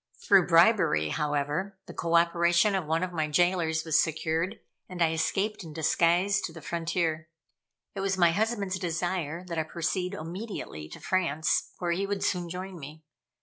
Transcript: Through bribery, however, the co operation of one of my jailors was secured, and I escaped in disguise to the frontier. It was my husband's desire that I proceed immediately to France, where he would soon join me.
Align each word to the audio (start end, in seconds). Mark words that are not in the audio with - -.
Through 0.25 0.47
bribery, 0.47 1.09
however, 1.09 1.77
the 1.85 1.93
co 1.93 2.15
operation 2.15 2.73
of 2.73 2.87
one 2.87 3.03
of 3.03 3.13
my 3.13 3.27
jailors 3.27 3.85
was 3.85 4.01
secured, 4.01 4.59
and 4.89 4.99
I 4.99 5.11
escaped 5.13 5.63
in 5.63 5.73
disguise 5.73 6.41
to 6.41 6.51
the 6.51 6.59
frontier. 6.59 7.29
It 7.93 7.99
was 7.99 8.17
my 8.17 8.31
husband's 8.31 8.79
desire 8.79 9.45
that 9.45 9.59
I 9.59 9.63
proceed 9.63 10.15
immediately 10.15 10.89
to 10.89 10.99
France, 10.99 11.73
where 11.77 11.91
he 11.91 12.07
would 12.07 12.23
soon 12.23 12.49
join 12.49 12.79
me. 12.79 13.03